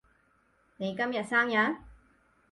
[0.77, 1.75] 你今日生日？